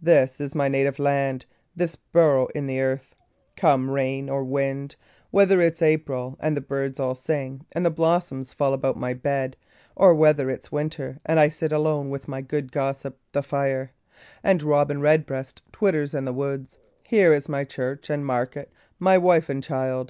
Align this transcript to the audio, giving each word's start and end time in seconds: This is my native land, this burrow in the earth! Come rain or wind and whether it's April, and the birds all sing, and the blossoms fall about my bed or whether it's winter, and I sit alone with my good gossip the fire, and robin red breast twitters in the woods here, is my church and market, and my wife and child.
This 0.00 0.40
is 0.40 0.54
my 0.54 0.68
native 0.68 1.00
land, 1.00 1.46
this 1.74 1.96
burrow 1.96 2.46
in 2.54 2.68
the 2.68 2.80
earth! 2.80 3.12
Come 3.56 3.90
rain 3.90 4.28
or 4.30 4.44
wind 4.44 4.94
and 4.94 4.96
whether 5.32 5.60
it's 5.60 5.82
April, 5.82 6.36
and 6.38 6.56
the 6.56 6.60
birds 6.60 7.00
all 7.00 7.16
sing, 7.16 7.66
and 7.72 7.84
the 7.84 7.90
blossoms 7.90 8.52
fall 8.52 8.72
about 8.72 8.96
my 8.96 9.14
bed 9.14 9.56
or 9.96 10.14
whether 10.14 10.48
it's 10.48 10.70
winter, 10.70 11.18
and 11.26 11.40
I 11.40 11.48
sit 11.48 11.72
alone 11.72 12.08
with 12.08 12.28
my 12.28 12.40
good 12.40 12.70
gossip 12.70 13.18
the 13.32 13.42
fire, 13.42 13.90
and 14.44 14.62
robin 14.62 15.00
red 15.00 15.26
breast 15.26 15.60
twitters 15.72 16.14
in 16.14 16.24
the 16.24 16.32
woods 16.32 16.78
here, 17.08 17.32
is 17.32 17.48
my 17.48 17.64
church 17.64 18.08
and 18.10 18.24
market, 18.24 18.66
and 18.68 19.00
my 19.00 19.18
wife 19.18 19.48
and 19.48 19.60
child. 19.60 20.08